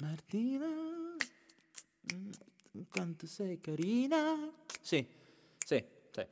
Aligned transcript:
Martina, 0.00 0.66
mm, 2.14 2.30
quanto 2.88 3.26
sei 3.26 3.60
carina. 3.60 4.50
Sì, 4.80 5.06
sì, 5.58 5.84
sì. 6.10 6.26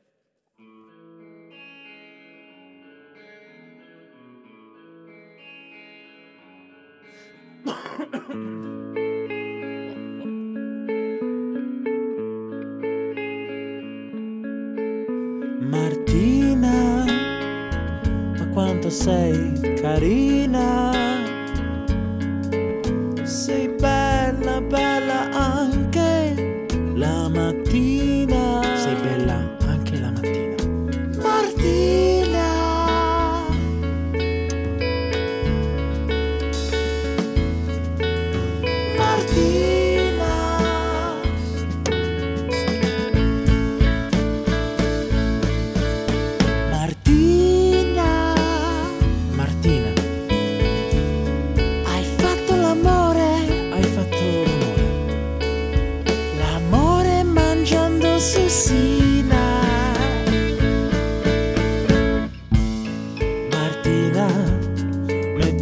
Martina, 15.59 17.05
ma 18.35 18.49
quanto 18.51 18.89
sei 18.89 19.75
carina. 19.79 21.28
Sei 23.49 23.67
bella, 23.67 23.98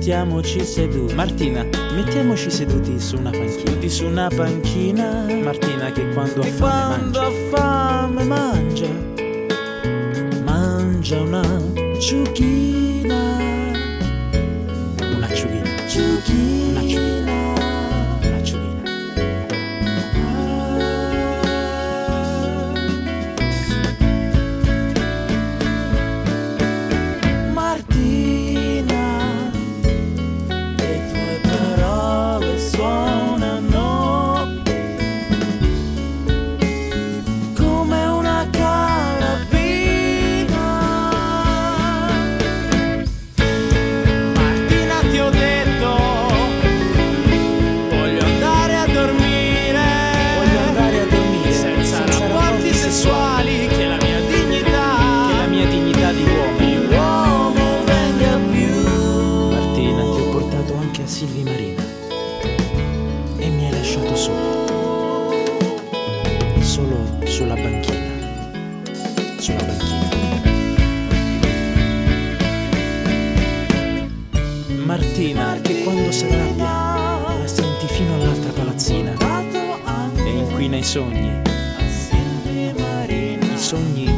mettiamoci 0.07 0.63
seduti. 0.63 1.13
Martina, 1.15 1.65
mettiamoci 1.93 2.49
seduti 2.49 2.97
su 2.97 3.17
una 3.17 3.29
panchina. 3.29 3.51
Seduti 3.59 3.89
su 3.89 4.05
una 4.05 4.29
panchina. 4.33 5.25
Martina 5.43 5.91
che 5.91 6.07
quando 6.13 6.39
ha 6.39 6.43
Che 6.45 6.51
fame 6.51 7.11
quando 7.11 7.19
mangia. 7.19 7.25
ha 7.25 7.57
fame 7.57 8.23
mangia. 8.23 8.89
Mangia 10.45 11.21
una 11.21 11.43
ciuchina. 11.99 12.66
Anche 60.97 61.03
a 61.03 61.07
Silvi 61.07 61.43
Marina. 61.43 61.83
E 63.37 63.49
mi 63.49 63.65
hai 63.65 63.71
lasciato 63.71 64.15
solo, 64.15 65.31
solo 66.61 66.97
sulla 67.25 67.53
banchina, 67.53 68.85
sulla 69.37 69.63
banchina. 69.63 70.05
Martina, 74.85 75.59
che 75.61 75.83
quando 75.83 76.11
si 76.11 76.25
arrabbia 76.25 77.37
la 77.37 77.47
senti 77.47 77.87
fino 77.87 78.15
all'altra 78.15 78.51
palazzina. 78.53 79.13
E 80.15 80.29
inquina 80.29 80.77
i 80.77 80.83
sogni, 80.83 81.41
i 82.11 83.57
sogni 83.57 84.16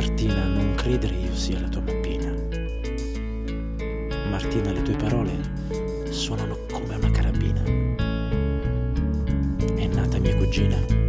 Martina, 0.00 0.46
non 0.46 0.74
credere 0.76 1.14
io 1.14 1.34
sia 1.36 1.60
la 1.60 1.68
tua 1.68 1.82
mappina. 1.82 2.32
Martina, 4.30 4.72
le 4.72 4.80
tue 4.80 4.96
parole 4.96 5.38
suonano 6.08 6.56
come 6.72 6.94
una 6.94 7.10
carabina. 7.10 7.62
È 9.74 9.86
nata 9.88 10.18
mia 10.18 10.34
cugina 10.36 10.99